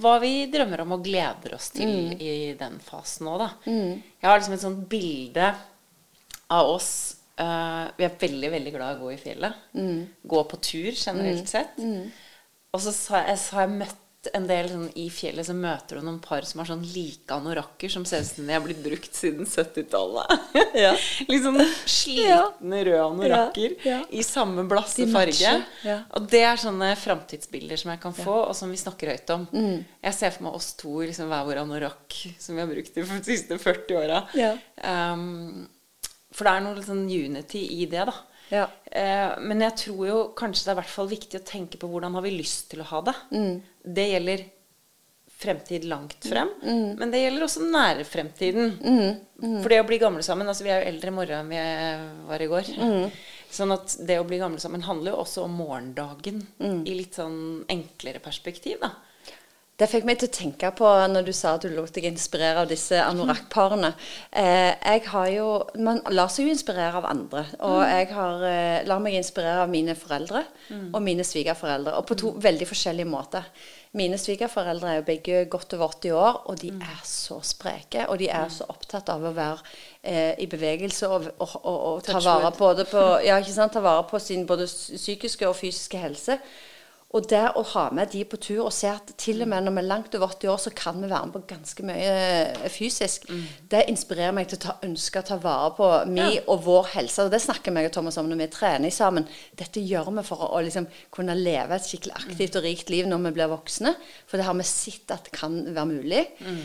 hva 0.00 0.18
vi 0.22 0.46
drømmer 0.52 0.80
om 0.84 0.92
og 0.92 1.04
gleder 1.04 1.54
oss 1.56 1.70
til 1.74 1.86
Mm. 1.88 2.20
i 2.20 2.54
den 2.58 2.78
fasen 2.80 3.26
òg, 3.26 3.38
da. 3.38 3.48
Jeg 4.22 4.28
har 4.30 4.38
liksom 4.38 4.54
et 4.54 4.60
sånt 4.60 4.88
bilde 4.88 5.54
av 6.50 6.66
oss. 6.76 7.16
uh, 7.38 7.90
vi 7.98 8.04
er 8.04 8.14
veldig, 8.18 8.50
veldig 8.50 8.72
glad 8.72 8.94
i 8.94 8.96
å 8.98 9.02
gå 9.04 9.12
i 9.12 9.16
fjellet. 9.20 9.54
Mm. 9.74 10.06
Gå 10.26 10.38
på 10.48 10.56
tur 10.62 10.92
generelt 10.96 11.48
sett. 11.48 11.76
Og 12.72 12.80
så 12.80 12.92
har 13.12 13.26
jeg, 13.28 13.38
så 13.38 13.56
har 13.56 13.66
jeg 13.66 13.78
møtt 13.78 13.96
en 14.34 14.46
del 14.48 14.68
sånn 14.70 14.86
i 14.98 15.06
fjellet, 15.12 15.46
så 15.46 15.54
møter 15.56 15.98
du 16.00 16.06
noen 16.06 16.18
par 16.24 16.46
som 16.48 16.60
har 16.62 16.68
sånn 16.70 16.82
like 16.94 17.34
anorakker 17.34 17.92
som 17.92 18.04
ser 18.08 18.24
ut 18.24 18.30
som 18.30 18.46
de 18.48 18.54
har 18.56 18.62
blitt 18.64 18.80
brukt 18.84 19.14
siden 19.14 19.46
70-tallet. 19.46 20.34
Ja. 20.76 20.90
Sånn 21.46 21.60
slitne 21.88 22.80
røde 22.84 23.02
anorakker 23.04 23.76
Ja, 23.84 23.90
ja. 23.94 24.00
i 24.10 24.22
samme 24.26 24.64
blasse 24.68 25.06
farge. 25.12 25.52
ja. 25.86 25.96
Og 26.16 26.26
det 26.30 26.42
er 26.44 26.58
sånne 26.60 26.90
framtidsbilder 27.00 27.80
som 27.80 27.92
jeg 27.94 28.02
kan 28.02 28.14
få, 28.16 28.34
og 28.50 28.54
som 28.58 28.72
vi 28.72 28.80
snakker 28.80 29.12
høyt 29.14 29.32
om. 29.32 29.46
Mm. 29.54 29.84
Jeg 30.04 30.16
ser 30.18 30.34
for 30.34 30.46
meg 30.48 30.58
oss 30.58 30.72
to 30.80 30.98
i 31.02 31.08
liksom, 31.10 31.30
hver 31.32 31.46
vår 31.48 31.62
anorakk 31.62 32.18
som 32.42 32.56
vi 32.58 32.64
har 32.64 32.68
brukt 32.70 32.94
de 32.96 33.06
siste 33.24 33.58
40 33.62 34.00
åra. 34.02 34.22
Ja. 34.36 34.52
Um, 34.84 35.66
for 36.36 36.44
det 36.48 36.52
er 36.58 36.64
noe 36.66 36.84
sånn 36.84 37.06
unity 37.08 37.62
i 37.80 37.86
det, 37.88 38.04
da. 38.10 38.16
Ja. 38.52 38.66
Eh, 38.90 39.38
men 39.42 39.60
jeg 39.64 39.76
tror 39.82 40.02
jo 40.06 40.18
kanskje 40.38 40.64
det 40.66 40.72
er 40.72 40.76
i 40.76 40.80
hvert 40.82 40.94
fall 40.94 41.08
viktig 41.10 41.40
å 41.40 41.46
tenke 41.46 41.80
på 41.82 41.88
hvordan 41.90 42.14
har 42.14 42.22
vi 42.22 42.34
lyst 42.36 42.68
til 42.70 42.82
å 42.84 42.90
ha 42.92 43.00
det. 43.08 43.14
Mm. 43.32 43.56
Det 43.98 44.06
gjelder 44.12 44.44
fremtid 45.36 45.84
langt 45.84 46.24
frem, 46.24 46.48
men 46.96 47.10
det 47.12 47.18
gjelder 47.20 47.44
også 47.44 47.64
nære 47.68 48.04
fremtiden. 48.08 48.70
Mm. 48.80 49.58
For 49.60 49.68
det 49.68 49.80
å 49.82 49.88
bli 49.88 49.98
gamle 50.00 50.22
sammen 50.24 50.48
altså 50.48 50.64
Vi 50.64 50.70
er 50.72 50.80
jo 50.80 50.92
eldre 50.94 51.12
i 51.12 51.16
morgen 51.18 51.42
enn 51.42 51.50
vi 51.52 52.28
var 52.30 52.40
i 52.40 52.46
går. 52.48 52.70
Mm. 52.80 53.10
Sånn 53.52 53.74
at 53.74 53.98
det 54.08 54.16
å 54.18 54.24
bli 54.26 54.38
gamle 54.40 54.62
sammen 54.62 54.80
handler 54.86 55.12
jo 55.12 55.18
også 55.26 55.44
om 55.44 55.58
morgendagen 55.60 56.40
Mm. 56.58 56.80
i 56.88 56.94
litt 56.96 57.14
sånn 57.20 57.66
enklere 57.68 58.18
perspektiv, 58.24 58.80
da. 58.80 58.94
Det 59.76 59.90
fikk 59.92 60.06
meg 60.08 60.16
til 60.16 60.30
å 60.30 60.32
tenke 60.32 60.70
på 60.72 60.88
når 61.12 61.26
du 61.26 61.34
sa 61.36 61.50
at 61.58 61.64
du 61.66 61.68
lot 61.74 61.92
deg 61.92 62.06
inspirere 62.08 62.62
av 62.62 62.68
disse 62.70 62.96
anorakk-parene. 62.96 63.90
Eh, 64.32 64.72
jeg 64.72 65.02
har 65.12 65.26
jo 65.34 65.48
Man 65.76 66.00
lar 66.16 66.30
seg 66.32 66.46
jo 66.46 66.54
inspirere 66.54 66.96
av 66.96 67.04
andre. 67.04 67.42
Og 67.60 67.82
jeg 67.84 68.08
har, 68.16 68.44
eh, 68.48 68.86
lar 68.88 69.02
meg 69.04 69.18
inspirere 69.18 69.66
av 69.66 69.68
mine 69.68 69.92
foreldre 69.94 70.46
og 70.94 71.02
mine 71.02 71.20
svigerforeldre. 71.20 71.92
Og 71.98 72.06
på 72.06 72.16
to 72.16 72.32
veldig 72.40 72.66
forskjellige 72.66 73.10
måter. 73.10 73.44
Mine 73.92 74.16
svigerforeldre 74.16 74.88
er 74.88 74.96
jo 74.96 75.04
begge 75.08 75.44
godt 75.44 75.74
over 75.74 75.88
80 75.88 76.12
år, 76.12 76.40
og 76.46 76.58
de 76.60 76.68
er 76.68 77.02
så 77.04 77.40
spreke. 77.44 78.08
Og 78.08 78.18
de 78.18 78.28
er 78.28 78.48
så 78.48 78.64
opptatt 78.68 79.08
av 79.12 79.24
å 79.24 79.34
være 79.36 79.60
eh, 80.02 80.34
i 80.38 80.46
bevegelse 80.46 81.08
og, 81.08 81.28
og, 81.38 81.52
og, 81.64 81.78
og 81.92 82.02
ta 82.04 82.20
vare 82.20 82.50
på 82.56 82.72
ja, 83.28 83.42
sant? 83.44 83.72
Ta 83.72 83.80
vare 83.80 84.08
på 84.08 84.18
sin 84.18 84.46
både 84.46 84.64
psykiske 84.66 85.48
og 85.48 85.56
fysiske 85.56 86.00
helse. 86.00 86.38
Og 87.14 87.28
det 87.30 87.44
å 87.54 87.62
ha 87.70 87.84
med 87.94 88.10
de 88.12 88.24
på 88.26 88.38
tur 88.42 88.64
og 88.64 88.74
se 88.74 88.88
at 88.90 89.12
til 89.20 89.44
og 89.44 89.48
med 89.48 89.62
når 89.62 89.76
vi 89.76 89.82
er 89.84 89.88
langt 89.88 90.14
over 90.18 90.32
80 90.34 90.50
år, 90.52 90.58
så 90.58 90.72
kan 90.74 90.98
vi 90.98 91.08
være 91.10 91.28
med 91.28 91.36
på 91.36 91.44
ganske 91.54 91.86
mye 91.86 92.14
fysisk, 92.72 92.86
fysisk, 92.86 93.26
det 93.70 93.84
inspirerer 93.90 94.34
meg 94.34 94.48
til 94.50 94.58
å 94.58 94.62
ta, 94.66 94.74
ønske 94.86 95.20
å 95.20 95.26
ta 95.26 95.38
vare 95.40 95.72
på 95.76 95.88
mi 96.10 96.26
og 96.38 96.64
vår 96.66 96.90
helse. 96.96 97.26
Og 97.26 97.32
det 97.32 97.40
snakker 97.44 97.74
meg 97.74 97.88
og 97.88 97.94
Thomas 97.96 98.18
om 98.20 98.28
når 98.30 98.42
vi 98.42 98.48
trener 98.54 98.94
sammen. 98.94 99.26
Dette 99.58 99.82
gjør 99.82 100.10
vi 100.18 100.26
for 100.26 100.46
å, 100.46 100.50
å 100.56 100.62
liksom 100.64 100.88
kunne 101.14 101.36
leve 101.38 101.76
et 101.76 101.86
skikkelig 101.86 102.16
aktivt 102.16 102.58
og 102.58 102.66
rikt 102.66 102.92
liv 102.92 103.08
når 103.08 103.24
vi 103.28 103.34
blir 103.38 103.52
voksne. 103.52 103.94
For 104.26 104.40
det 104.40 104.48
har 104.48 104.58
vi 104.58 104.68
sett 104.68 105.14
at 105.14 105.28
det 105.28 105.34
kan 105.36 105.56
være 105.70 105.88
mulig. 105.90 106.24
Mm. 106.42 106.60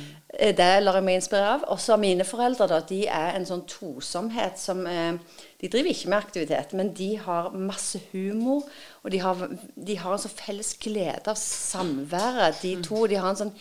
Det 0.58 0.72
lar 0.82 1.00
jeg 1.00 1.08
meg 1.08 1.22
inspirere 1.22 1.56
av. 1.58 1.70
Også 1.76 2.00
mine 2.02 2.28
foreldre, 2.28 2.70
da. 2.72 2.82
De 2.88 3.04
er 3.08 3.38
en 3.38 3.48
sånn 3.48 3.66
tosomhet 3.70 4.60
som 4.62 4.86
eh, 4.90 5.16
De 5.62 5.69
driver 5.69 5.92
ikke 5.94 6.10
med 6.10 6.18
aktivitet, 6.24 6.74
men 6.74 6.94
de 6.98 7.12
har 7.22 7.52
masse 7.54 8.00
humor. 8.12 8.63
Og 9.04 9.12
de 9.13 9.19
har, 9.22 9.36
de 9.78 9.96
har 10.02 10.13
en 10.18 10.24
sånn 10.24 10.34
felles 10.39 10.74
glede 10.82 11.27
av 11.30 11.38
samværet, 11.38 12.62
de 12.63 12.75
to. 12.86 13.06
De 13.08 13.15
har 13.22 13.30
en 13.30 13.39
sånn 13.46 13.53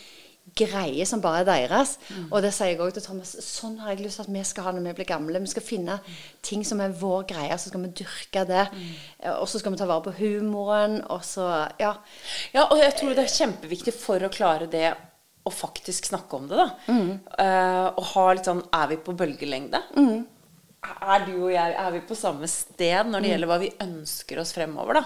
greie 0.56 1.04
som 1.06 1.20
bare 1.22 1.42
er 1.44 1.46
deres. 1.68 1.92
Og 2.32 2.40
det 2.42 2.50
sier 2.56 2.72
jeg 2.72 2.80
òg 2.82 2.94
til 2.96 3.04
Thomas. 3.04 3.34
Sånn 3.44 3.76
har 3.78 3.92
jeg 3.92 4.00
lyst 4.06 4.18
til 4.18 4.24
at 4.24 4.32
vi 4.34 4.42
skal 4.48 4.64
ha 4.66 4.72
når 4.74 4.86
vi 4.88 4.94
blir 4.98 5.08
gamle. 5.12 5.42
Vi 5.44 5.52
skal 5.52 5.62
finne 5.62 5.98
ting 6.42 6.64
som 6.66 6.80
er 6.82 6.96
vår 6.98 7.26
greie, 7.30 7.54
så 7.60 7.70
skal 7.70 7.84
vi 7.84 7.92
dyrke 8.00 8.46
det. 8.48 8.64
Eh, 9.20 9.36
Og 9.36 9.46
så 9.48 9.60
skal 9.60 9.72
vi 9.76 9.78
ta 9.78 9.86
vare 9.86 10.02
på 10.08 10.16
humoren, 10.18 11.02
og 11.10 11.20
så 11.22 11.46
Ja. 11.78 11.92
Ja, 12.54 12.64
og 12.70 12.78
jeg 12.80 12.96
tror 12.96 13.14
det 13.14 13.26
er 13.28 13.36
kjempeviktig 13.46 13.94
for 13.94 14.18
å 14.18 14.32
klare 14.32 14.66
det 14.72 14.94
å 15.46 15.50
faktisk 15.52 16.04
snakke 16.10 16.34
om 16.36 16.48
det, 16.48 16.56
da. 16.56 16.68
Eh, 17.38 17.86
og 17.96 18.04
ha 18.14 18.32
litt 18.32 18.44
sånn 18.44 18.64
Er 18.72 18.88
vi 18.88 18.96
på 18.96 19.14
bølgelengde? 19.16 19.80
Er 20.80 21.26
du 21.26 21.34
og 21.42 21.50
jeg 21.52 21.74
er 21.76 21.90
vi 21.92 22.00
på 22.08 22.16
samme 22.16 22.48
sted 22.48 23.10
når 23.10 23.20
det 23.20 23.30
gjelder 23.34 23.48
hva 23.50 23.58
vi 23.60 23.68
ønsker 23.84 24.38
oss 24.40 24.54
fremover, 24.56 24.96
da? 24.96 25.02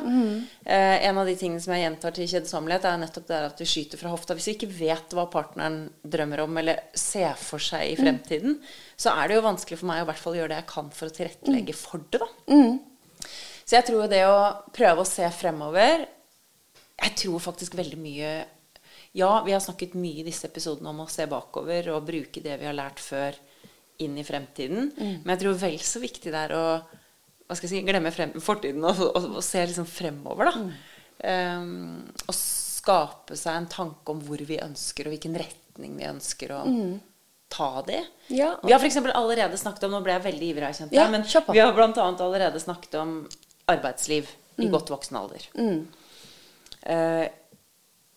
Eh, 0.70 1.06
en 1.08 1.18
av 1.18 1.26
de 1.26 1.34
tingene 1.40 1.58
som 1.60 1.74
jeg 1.74 1.82
gjentar 1.82 2.14
til 2.14 2.28
kjedsommelighet, 2.30 2.86
er 2.86 3.00
nettopp 3.02 3.26
det 3.26 3.40
at 3.48 3.62
vi 3.62 3.66
skyter 3.66 3.98
fra 3.98 4.12
hofta. 4.12 4.36
Hvis 4.38 4.46
vi 4.52 4.54
ikke 4.54 4.70
vet 4.70 5.16
hva 5.18 5.26
partneren 5.32 5.80
drømmer 6.06 6.44
om 6.44 6.60
eller 6.62 6.84
ser 6.94 7.34
for 7.40 7.58
seg 7.58 7.90
i 7.90 7.96
fremtiden, 7.98 8.60
så 8.94 9.16
er 9.18 9.28
det 9.28 9.40
jo 9.40 9.46
vanskelig 9.48 9.80
for 9.80 9.90
meg 9.90 10.02
å 10.02 10.06
i 10.06 10.08
hvert 10.12 10.22
fall 10.22 10.38
gjøre 10.38 10.52
det 10.54 10.60
jeg 10.62 10.70
kan 10.70 10.90
for 10.94 11.10
å 11.10 11.16
tilrettelegge 11.18 11.74
for 11.78 12.06
det, 12.06 12.22
da. 12.22 12.30
Så 13.64 13.78
jeg 13.78 13.86
tror 13.88 14.06
det 14.12 14.22
å 14.28 14.38
prøve 14.76 15.02
å 15.02 15.08
se 15.08 15.24
fremover 15.32 16.02
Jeg 17.00 17.14
tror 17.16 17.40
faktisk 17.40 17.74
veldig 17.78 17.96
mye 17.96 18.32
Ja, 19.16 19.30
vi 19.46 19.54
har 19.54 19.62
snakket 19.64 19.94
mye 19.96 20.20
i 20.20 20.26
disse 20.26 20.46
episodene 20.50 20.90
om 20.92 21.00
å 21.00 21.08
se 21.10 21.24
bakover 21.30 21.88
og 21.94 22.04
bruke 22.06 22.42
det 22.44 22.58
vi 22.60 22.68
har 22.68 22.76
lært 22.76 23.00
før, 23.00 23.38
inn 24.02 24.18
i 24.18 24.26
fremtiden. 24.26 24.90
Men 24.96 25.34
jeg 25.34 25.44
tror 25.44 25.58
vel 25.60 25.78
så 25.84 26.02
viktig 26.02 26.32
det 26.34 26.44
er 26.48 26.54
å 26.58 26.66
hva 27.44 27.56
skal 27.58 27.68
jeg 27.68 27.74
si, 27.74 27.86
glemme 27.86 28.10
frem, 28.14 28.30
fortiden 28.40 28.84
og, 28.88 29.00
og, 29.04 29.24
og 29.36 29.42
se 29.44 29.60
liksom 29.68 29.86
fremover, 29.88 30.48
da. 30.48 30.62
Um, 31.60 31.98
og 32.24 32.36
skape 32.36 33.36
seg 33.38 33.58
en 33.58 33.68
tanke 33.70 34.14
om 34.14 34.22
hvor 34.24 34.40
vi 34.48 34.56
ønsker, 34.64 35.06
og 35.06 35.14
hvilken 35.14 35.36
retning 35.40 35.98
vi 35.98 36.08
ønsker 36.08 36.54
å 36.56 36.62
ta 37.52 37.68
det. 37.86 38.00
Ja. 38.32 38.54
Vi 38.64 38.72
har 38.72 38.80
f.eks. 38.80 38.96
allerede 39.12 39.58
snakket 39.60 39.86
om 39.86 39.94
Nå 39.94 40.00
ble 40.04 40.16
jeg 40.16 40.24
veldig 40.24 40.48
ivrig, 40.48 40.70
jeg 40.72 40.80
kjente 40.80 40.96
Ja, 40.96 41.06
men 41.12 41.26
vi 41.28 41.60
har 41.60 41.76
bl.a. 41.76 41.92
allerede 42.08 42.62
snakket 42.62 42.96
om 43.02 43.14
arbeidsliv 43.70 44.32
i 44.60 44.68
godt 44.72 44.90
voksen 44.92 45.18
alder. 45.18 45.44
Eh, 46.84 47.24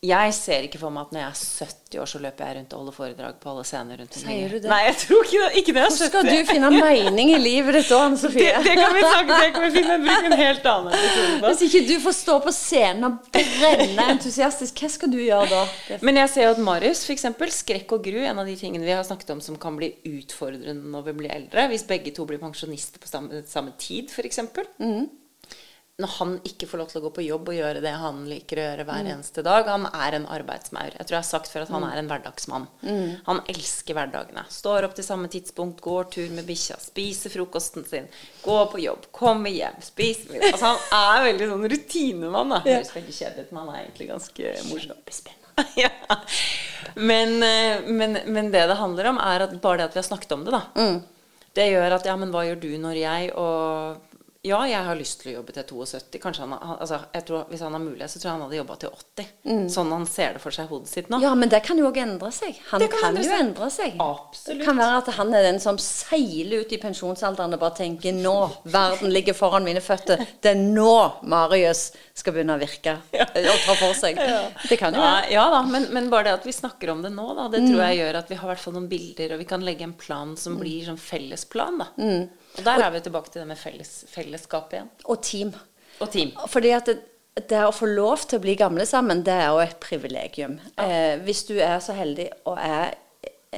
Jeg 0.06 0.34
ser 0.38 0.66
ikke 0.68 0.77
for 0.77 0.94
meg 0.94 1.08
at 1.08 1.13
når 1.16 1.24
jeg 1.24 1.27
er 1.27 1.39
70 1.66 2.00
år, 2.04 2.10
så 2.12 2.20
løper 2.22 2.46
jeg 2.46 2.56
rundt 2.60 2.74
og 2.75 2.82
holder 2.84 2.94
foredrag 2.94 3.38
på 3.42 3.50
alle 3.50 3.63
scener 3.66 3.98
rundt 3.98 4.18
omkring. 4.20 4.36
Sier 4.38 4.51
du 4.54 4.58
det? 4.62 4.70
Nei, 4.70 4.77
jeg 4.86 4.98
tror 5.01 5.25
ikke 5.25 5.39
det. 5.42 5.50
Ikke 5.62 5.74
når 5.74 5.80
jeg 5.82 5.88
er 5.88 5.96
70. 5.96 5.98
Hvordan 5.98 6.12
skal 6.12 6.30
du 6.30 6.51
finne 6.51 6.70
mening 6.75 7.32
i 7.34 7.39
livet 7.42 7.77
ditt 7.80 7.89
da, 7.89 8.01
Anne 8.06 8.20
det, 8.20 8.22
Sofie? 8.22 8.54
det 8.68 8.75
kan 8.77 8.94
vi 8.94 9.01
snakke 9.08 9.39
det 9.42 9.50
kan 9.56 9.66
vi 9.66 9.72
finne 9.80 9.98
bruke 10.06 10.30
en 10.30 10.38
helt 10.44 10.70
annen 10.74 10.94
episode 11.00 11.34
på. 11.42 11.50
Hvis 11.50 11.66
ikke 11.66 11.84
du 11.89 11.96
får 12.06 12.18
stå 12.20 12.38
på 12.46 12.56
scenen 12.60 13.10
og 13.10 13.20
brenne 13.34 14.08
entusiastisk, 14.13 14.86
hva 14.86 14.94
skal 15.00 15.16
du 15.16 15.20
gjøre 15.24 15.50
da? 15.56 16.00
Men 16.06 16.22
jeg 16.22 16.34
ser 16.36 16.46
jo 16.46 16.54
at 16.54 16.66
Marius, 16.70 17.06
f.eks. 17.10 17.30
skrekk 17.58 17.98
og 17.98 18.06
gru, 18.06 18.22
en 18.22 18.46
av 18.46 18.46
de 18.46 18.58
tingene 18.60 18.86
vi 18.86 18.94
har 18.94 19.06
snakket 19.08 19.34
om 19.34 19.42
som 19.42 19.58
kan 19.58 19.82
bli 19.82 19.96
utfordrende 20.13 20.77
når 20.94 21.10
vi 21.10 21.22
blir 21.24 21.34
eldre, 21.42 21.72
hvis 21.74 21.89
begge 21.89 22.13
to 22.13 22.30
blir 22.30 22.44
pensjonister 22.44 23.01
på 23.01 23.10
samme, 23.10 23.42
samme 23.50 23.74
tid, 23.82 24.13
f.eks. 24.13 24.46
Mm. 24.77 25.08
Når 25.98 26.12
han 26.20 26.34
ikke 26.46 26.68
får 26.70 26.77
lov 26.77 26.89
til 26.92 27.00
å 27.00 27.08
gå 27.08 27.10
på 27.16 27.24
jobb 27.25 27.48
og 27.50 27.56
gjøre 27.58 27.80
det 27.82 27.92
han 27.98 28.20
liker 28.30 28.60
å 28.60 28.66
gjøre 28.68 28.84
hver 28.86 29.08
eneste 29.16 29.42
dag. 29.42 29.66
Han 29.66 29.88
er 29.89 30.13
en 30.13 30.27
arbeidsmaur. 30.30 30.92
Jeg 30.94 31.08
tror 31.10 31.16
jeg 31.16 31.24
har 31.24 31.25
sagt 31.25 31.50
før 31.50 31.63
at 31.66 31.72
han 31.74 31.86
er 31.88 31.98
en 31.98 32.12
hverdagsmann. 32.12 32.68
Han 33.25 33.42
elsker 33.50 33.98
hverdagene. 33.98 34.44
Står 34.54 34.86
opp 34.86 34.94
til 34.94 35.08
samme 35.08 35.25
tidspunkt, 35.34 35.82
går 35.82 36.12
tur 36.13 36.30
med 36.38 36.46
bikkja, 36.46 36.77
spiser 36.84 37.34
frokosten 37.34 37.88
sin, 37.89 38.06
går 38.44 38.70
på 38.75 38.84
jobb, 38.84 39.10
kommer 39.10 39.50
hjem, 39.50 39.82
spiser 39.82 40.36
middag. 40.36 40.54
Altså, 40.54 40.75
han 40.94 41.18
er 41.18 41.25
veldig 41.32 41.50
sånn 41.56 41.68
rutinemann. 41.74 42.54
da. 42.54 42.62
Høres 42.70 42.94
veldig 42.94 43.18
kjedelig 43.18 43.48
ut, 43.48 43.51
men 43.58 43.63
han 43.63 43.74
er 43.74 43.82
egentlig 43.88 44.12
ganske 44.13 44.56
morsom. 44.70 45.34
ja. 45.84 45.92
men, 46.94 47.38
eh, 47.42 47.89
men, 47.89 48.20
men 48.30 48.54
det 48.54 48.68
det 48.70 48.77
handler 48.77 49.16
om, 49.16 49.18
er 49.34 49.50
at 49.50 49.62
bare 49.66 49.82
det 49.82 49.89
at 49.89 49.98
vi 49.98 50.04
har 50.04 50.12
snakket 50.13 50.38
om 50.38 50.46
det, 50.46 50.54
da. 50.54 50.68
Det 51.58 51.72
gjør 51.72 51.98
at 51.98 52.06
ja, 52.06 52.13
men 52.22 52.30
hva 52.30 52.44
gjør 52.46 52.60
du 52.62 52.70
når 52.77 53.01
jeg 53.01 53.32
og 53.34 54.06
ja, 54.48 54.60
jeg 54.70 54.84
har 54.88 54.98
lyst 54.98 55.22
til 55.22 55.32
å 55.32 55.36
jobbe 55.38 55.54
til 55.56 55.66
72. 55.68 56.20
Kanskje 56.24 56.46
han, 56.46 56.56
altså, 56.58 57.00
jeg 57.13 57.25
tror, 57.27 57.46
Hvis 57.51 57.63
han 57.66 57.75
har 57.75 57.84
mulighet, 57.84 58.12
så 58.13 58.20
tror 58.22 58.30
jeg 58.30 58.36
han 58.38 58.44
hadde 58.46 58.58
jobba 58.60 58.77
til 58.82 58.94
80. 58.96 59.70
Sånn 59.74 59.92
han 59.94 60.06
ser 60.10 60.38
det 60.38 60.42
for 60.44 60.56
seg 60.56 60.70
hodet 60.72 60.92
sitt 60.92 61.12
nå. 61.12 61.20
Ja, 61.24 61.34
men 61.38 61.51
det 61.51 61.62
kan 61.68 61.80
jo 61.80 61.89
òg 61.89 62.00
endre 62.01 62.32
seg. 62.36 62.58
Han 62.72 62.82
Det 62.84 62.89
kan, 62.94 63.01
kan 63.04 63.10
endre 63.12 63.25
jo 63.25 63.32
seg. 63.32 63.44
endre 63.46 63.70
seg. 63.74 63.98
Absolutt. 64.04 64.62
Det 64.62 64.68
kan 64.70 64.80
være 64.82 65.01
at 65.04 65.12
han 65.20 65.34
er 65.38 65.48
den 65.50 65.60
som 65.63 65.80
seiler 65.82 66.63
ut 66.66 66.74
i 66.74 66.80
pensjonsalderen 66.82 67.58
og 67.58 67.62
bare 67.62 67.77
tenker 67.82 68.16
nå, 68.18 68.36
verden 68.72 69.13
ligger 69.13 69.38
foran 69.38 69.68
mine 69.68 69.84
føtter. 69.84 70.24
Det 70.42 70.54
er 70.56 70.62
nå 70.62 70.96
Marius 71.27 71.92
skal 72.18 72.34
begynne 72.36 72.56
å 72.58 72.62
virke 72.62 72.98
ja. 73.13 73.27
og 73.27 73.62
ta 73.66 73.77
for 73.77 73.94
seg. 73.98 74.18
Det 74.68 74.80
kan 74.80 74.96
jo 74.96 75.04
være. 75.04 75.30
ja 75.36 75.46
da, 75.54 75.62
men, 75.68 75.89
men 75.94 76.10
bare 76.13 76.30
det 76.30 76.38
at 76.39 76.48
vi 76.48 76.56
snakker 76.56 76.92
om 76.94 77.04
det 77.06 77.12
nå, 77.13 77.27
da, 77.38 77.48
det 77.54 77.63
tror 77.68 77.84
jeg 77.84 78.00
gjør 78.01 78.20
at 78.22 78.32
vi 78.32 78.39
har 78.39 78.51
hvert 78.51 78.68
noen 78.74 78.89
bilder, 78.92 79.36
og 79.36 79.42
vi 79.44 79.48
kan 79.50 79.63
legge 79.66 79.86
en 79.88 79.96
plan 79.98 80.36
som 80.39 80.58
blir 80.60 80.88
sånn 80.88 81.00
fellesplan. 81.01 81.84
da. 81.84 81.89
Og 82.57 82.65
der 82.65 82.83
er 82.83 82.93
vi 82.93 83.03
tilbake 83.05 83.31
til 83.31 83.43
det 83.43 83.47
med 83.51 83.59
felles, 83.59 83.91
fellesskap 84.09 84.73
igjen. 84.73 84.89
Og 85.05 85.21
team. 85.23 85.53
Og 85.99 86.11
team. 86.13 86.31
Fordi 86.49 86.71
at 86.77 86.89
det, 86.89 86.97
det 87.49 87.65
å 87.65 87.73
få 87.75 87.89
lov 87.89 88.25
til 88.25 88.39
å 88.39 88.45
bli 88.45 88.55
gamle 88.57 88.85
sammen, 88.89 89.23
det 89.25 89.35
er 89.35 89.51
jo 89.51 89.61
et 89.61 89.77
privilegium. 89.83 90.57
Eh, 90.81 91.19
hvis 91.25 91.43
du 91.49 91.57
er 91.57 91.77
så 91.83 91.93
heldig 91.97 92.31
og 92.49 92.57
er 92.57 92.97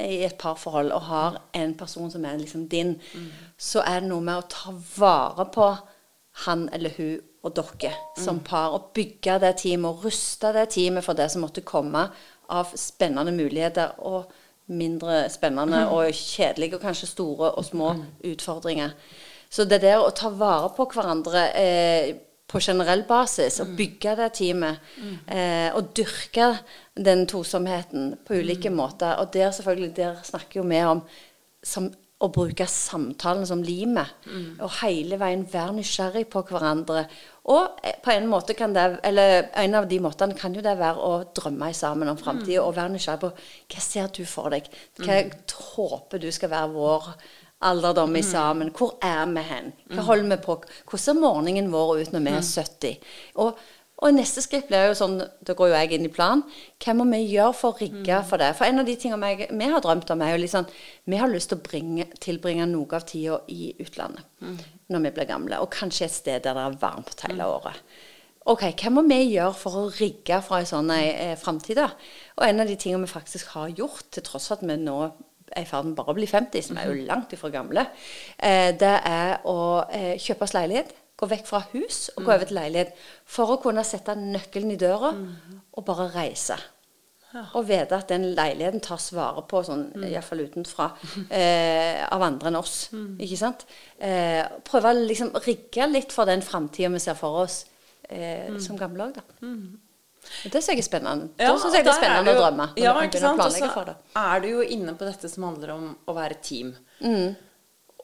i 0.00 0.22
et 0.24 0.36
parforhold 0.38 0.92
og 0.94 1.08
har 1.08 1.40
en 1.56 1.72
person 1.76 2.10
som 2.12 2.24
er 2.24 2.38
liksom 2.38 2.68
din, 2.70 2.94
så 3.58 3.82
er 3.84 4.00
det 4.00 4.10
noe 4.12 4.24
med 4.24 4.38
å 4.38 4.48
ta 4.48 4.74
vare 4.96 5.48
på 5.52 5.66
han 6.46 6.68
eller 6.72 6.94
hun 6.96 7.18
og 7.40 7.56
dere 7.56 7.94
som 8.20 8.42
par, 8.44 8.74
og 8.76 8.92
bygge 8.96 9.38
det 9.40 9.54
teamet 9.62 9.88
og 9.88 10.04
ruste 10.04 10.52
det 10.52 10.66
teamet 10.74 11.04
for 11.04 11.16
det 11.16 11.30
som 11.32 11.44
måtte 11.44 11.64
komme 11.64 12.04
av 12.52 12.74
spennende 12.76 13.32
muligheter 13.32 13.96
og 14.04 14.30
mindre 14.70 15.24
spennende 15.32 15.86
og 15.90 16.14
kjedelige 16.14 16.78
og 16.78 16.84
kanskje 16.84 17.10
store 17.10 17.52
og 17.52 17.66
små 17.66 17.92
utfordringer. 18.26 18.96
Så 19.50 19.66
det 19.66 19.80
der 19.82 19.98
å 19.98 20.12
ta 20.14 20.30
vare 20.30 20.70
på 20.76 20.86
hverandre 20.92 21.46
eh, 21.58 22.10
på 22.50 22.60
generell 22.62 23.04
basis, 23.06 23.60
og 23.62 23.74
bygge 23.78 24.16
det 24.18 24.30
teamet, 24.38 24.92
eh, 25.30 25.70
og 25.74 25.92
dyrke 25.96 26.52
den 26.98 27.26
tosomheten 27.30 28.16
på 28.26 28.40
ulike 28.42 28.70
måter 28.74 29.20
Og 29.22 29.32
der 29.34 29.50
selvfølgelig, 29.50 29.96
der 29.96 30.22
snakker 30.22 30.60
jo 30.60 30.66
vi 30.66 30.80
om 30.84 31.02
som, 31.62 31.90
å 32.20 32.28
bruke 32.28 32.66
samtalen 32.66 33.46
som 33.46 33.62
limet. 33.62 34.10
Og 34.60 34.70
hele 34.82 35.18
veien 35.20 35.46
være 35.52 35.76
nysgjerrig 35.78 36.26
på 36.32 36.42
hverandre. 36.48 37.06
Og 37.48 37.80
eh, 37.82 37.96
på 38.02 38.12
en 38.12 38.28
måte 38.28 38.54
kan 38.58 38.74
det, 38.76 38.86
eller 39.06 39.48
en 39.62 39.76
av 39.78 39.88
de 39.88 40.00
måtene 40.02 40.36
kan 40.38 40.54
jo 40.54 40.64
det 40.64 40.76
være 40.78 41.04
å 41.04 41.12
drømme 41.36 41.72
sammen 41.76 42.12
om 42.12 42.18
framtida 42.20 42.64
og 42.64 42.76
være 42.76 42.94
nysgjerrig 42.94 43.22
på 43.22 43.32
hva 43.32 43.84
ser 43.84 44.10
du 44.16 44.24
for 44.28 44.52
deg? 44.52 44.68
Hva 45.00 45.22
håper 45.74 46.20
du 46.20 46.28
skal 46.34 46.52
være 46.52 46.74
vår 46.74 47.12
alderdom 47.70 48.16
i 48.16 48.22
sammen? 48.24 48.72
Hvor 48.76 48.96
er 49.04 49.24
vi 49.32 49.44
hen? 49.48 49.72
Hva 49.92 50.06
holder 50.08 50.34
vi 50.34 50.40
på? 50.44 50.58
Hvordan 50.84 51.04
ser 51.06 51.20
morgenen 51.20 51.72
vår 51.72 52.00
ut 52.00 52.14
når 52.14 52.26
vi 52.26 52.34
er 52.36 52.48
70? 52.48 53.12
Og, 53.44 53.68
og 54.00 54.14
neste 54.16 54.42
skritt 54.44 54.68
blir 54.70 54.88
jo 54.88 54.96
sånn, 54.96 55.18
da 55.20 55.54
går 55.56 55.70
jo 55.70 55.76
jeg 55.76 55.92
inn 55.96 56.06
i 56.08 56.12
plan, 56.12 56.42
hva 56.80 56.94
må 56.96 57.04
vi 57.10 57.22
gjøre 57.34 57.56
for 57.56 57.74
å 57.74 57.80
rigge 57.80 58.20
for 58.28 58.40
det? 58.40 58.52
For 58.58 58.68
en 58.68 58.82
av 58.82 58.88
de 58.88 58.96
tingene 59.00 59.32
jeg, 59.34 59.50
vi 59.52 59.70
har 59.72 59.84
drømt 59.84 60.12
om, 60.14 60.22
er 60.24 60.34
jo 60.34 60.42
litt 60.42 60.54
sånn, 60.54 60.70
vi 61.10 61.20
har 61.20 61.28
lyst 61.28 61.52
til 61.52 61.60
å 61.60 61.64
bringe, 61.66 62.06
tilbringe 62.22 62.68
noe 62.70 62.96
av 62.96 63.04
tida 63.08 63.42
i 63.52 63.74
utlandet 63.82 64.24
når 64.90 65.04
vi 65.04 65.12
blir 65.18 65.28
gamle, 65.28 65.60
og 65.62 65.70
kanskje 65.70 66.08
et 66.08 66.16
sted 66.16 66.46
der 66.46 66.56
det 66.56 66.64
er 66.64 66.80
varmt 66.80 67.26
hele 67.28 67.46
året. 67.46 67.76
Ok, 68.50 68.62
Hva 68.80 68.90
må 68.90 69.04
vi 69.06 69.18
gjøre 69.34 69.54
for 69.54 69.76
å 69.76 69.90
rigge 70.00 70.40
for 70.42 70.58
en 70.58 70.66
sånn 70.66 70.90
eh, 70.94 71.36
framtid? 71.38 71.76
da? 71.76 71.90
Og 72.38 72.46
en 72.46 72.62
av 72.64 72.70
de 72.70 72.76
tingene 72.80 73.04
vi 73.04 73.12
faktisk 73.12 73.52
har 73.54 73.68
gjort, 73.68 74.08
til 74.10 74.24
tross 74.26 74.48
for 74.48 74.56
at 74.56 74.64
vi 74.66 74.78
nå 74.80 74.96
er 75.50 75.62
i 75.62 75.68
ferd 75.68 75.90
med 75.90 75.98
bare 75.98 76.14
å 76.14 76.16
bli 76.16 76.26
50, 76.30 76.64
som 76.64 76.78
er 76.80 76.88
jo 76.88 77.04
langt 77.06 77.34
ifra 77.36 77.50
gamle, 77.52 77.84
eh, 78.38 78.72
det 78.80 78.96
er 79.06 79.44
å 79.50 79.84
eh, 79.90 80.16
kjøpe 80.18 80.46
oss 80.46 80.56
leilighet. 80.56 80.94
Gå 81.20 81.28
vekk 81.28 81.46
fra 81.50 81.60
hus 81.74 82.06
og 82.16 82.24
gå 82.24 82.32
over 82.32 82.48
til 82.48 82.56
leilighet. 82.56 82.94
For 83.28 83.52
å 83.52 83.58
kunne 83.60 83.84
sette 83.84 84.14
nøkkelen 84.16 84.72
i 84.72 84.78
døra 84.80 85.10
og 85.76 85.84
bare 85.84 86.06
reise. 86.14 86.56
Og 87.54 87.62
vite 87.68 87.94
at 87.94 88.08
den 88.10 88.24
leiligheten 88.34 88.80
tas 88.82 89.12
vare 89.14 89.44
på, 89.46 89.60
sånn, 89.62 89.84
iallfall 90.08 90.40
utenfra, 90.48 90.88
eh, 91.30 92.00
av 92.10 92.24
andre 92.26 92.50
enn 92.50 92.58
oss. 92.58 92.88
Ikke 93.22 93.38
sant? 93.38 93.66
Eh, 94.02 94.42
prøve 94.66 94.90
å 94.90 95.04
liksom 95.04 95.30
rigge 95.44 95.86
litt 95.92 96.10
for 96.16 96.26
den 96.26 96.42
framtida 96.42 96.90
vi 96.90 96.98
ser 97.04 97.14
for 97.20 97.44
oss 97.44 97.60
eh, 98.08 98.50
som 98.58 98.80
gamle 98.80 99.06
òg, 99.10 99.20
da. 99.20 99.22
Det 100.50 100.58
syns 100.60 100.72
jeg 100.72 100.82
er 100.82 100.84
spennende. 100.88 101.30
da 101.38 101.52
syns 101.58 101.74
jeg 101.78 101.84
det 101.86 101.92
er 101.94 102.00
spennende 102.00 102.32
jo- 102.34 102.40
å 102.40 102.42
drømme. 102.42 102.66
Ja, 102.82 102.96
ikke 103.06 103.20
sant. 103.22 103.40
Og 103.40 103.52
så 103.54 103.94
er 104.24 104.40
du 104.42 104.48
jo 104.50 104.60
inne 104.66 104.92
på 104.98 105.06
dette 105.06 105.30
som 105.30 105.46
handler 105.46 105.72
om 105.76 105.86
å 106.10 106.16
være 106.16 106.40
team. 106.42 106.74
Mm. 107.00 107.36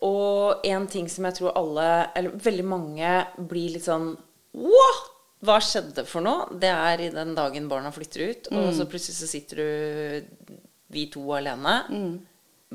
Og 0.04 0.64
en 0.66 0.86
ting 0.86 1.06
som 1.08 1.24
jeg 1.24 1.38
tror 1.38 1.54
alle, 1.56 1.86
eller 2.16 2.30
veldig 2.42 2.64
mange, 2.68 3.12
blir 3.48 3.70
litt 3.76 3.86
sånn 3.86 4.10
What? 4.56 5.04
Hva 5.46 5.58
skjedde 5.60 6.04
for 6.08 6.24
noe? 6.24 6.46
Det 6.58 6.68
er 6.72 7.00
i 7.04 7.10
den 7.12 7.34
dagen 7.36 7.68
barna 7.68 7.90
flytter 7.92 8.30
ut, 8.30 8.46
og 8.52 8.62
Mm. 8.70 8.74
så 8.78 8.86
plutselig 8.88 9.16
så 9.20 9.26
sitter 9.28 9.56
du 9.56 10.46
vi 10.90 11.06
to 11.12 11.20
alene. 11.36 11.74
Mm. 11.92 12.14